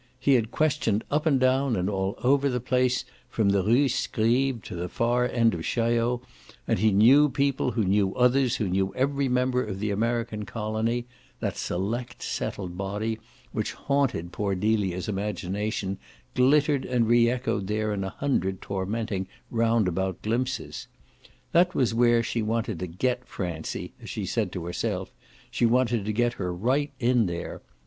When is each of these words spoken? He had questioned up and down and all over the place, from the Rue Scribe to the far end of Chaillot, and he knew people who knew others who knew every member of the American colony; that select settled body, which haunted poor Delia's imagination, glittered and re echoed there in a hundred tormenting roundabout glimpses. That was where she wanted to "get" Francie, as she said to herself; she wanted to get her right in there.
He 0.19 0.33
had 0.33 0.49
questioned 0.49 1.03
up 1.11 1.27
and 1.27 1.39
down 1.39 1.75
and 1.75 1.87
all 1.87 2.15
over 2.23 2.49
the 2.49 2.59
place, 2.59 3.05
from 3.29 3.49
the 3.49 3.61
Rue 3.61 3.87
Scribe 3.87 4.63
to 4.63 4.75
the 4.75 4.89
far 4.89 5.27
end 5.29 5.53
of 5.53 5.61
Chaillot, 5.63 6.21
and 6.67 6.79
he 6.79 6.91
knew 6.91 7.29
people 7.29 7.73
who 7.73 7.83
knew 7.83 8.15
others 8.15 8.55
who 8.55 8.67
knew 8.67 8.91
every 8.95 9.29
member 9.29 9.63
of 9.63 9.79
the 9.79 9.91
American 9.91 10.43
colony; 10.43 11.05
that 11.39 11.55
select 11.55 12.23
settled 12.23 12.75
body, 12.75 13.19
which 13.51 13.73
haunted 13.73 14.31
poor 14.31 14.55
Delia's 14.55 15.07
imagination, 15.07 15.99
glittered 16.33 16.83
and 16.83 17.07
re 17.07 17.29
echoed 17.29 17.67
there 17.67 17.93
in 17.93 18.03
a 18.03 18.09
hundred 18.09 18.59
tormenting 18.59 19.27
roundabout 19.51 20.23
glimpses. 20.23 20.87
That 21.51 21.75
was 21.75 21.93
where 21.93 22.23
she 22.23 22.41
wanted 22.41 22.79
to 22.79 22.87
"get" 22.87 23.27
Francie, 23.27 23.93
as 24.01 24.09
she 24.09 24.25
said 24.25 24.51
to 24.53 24.65
herself; 24.65 25.13
she 25.51 25.67
wanted 25.67 26.05
to 26.05 26.11
get 26.11 26.33
her 26.41 26.51
right 26.51 26.89
in 26.99 27.27
there. 27.27 27.61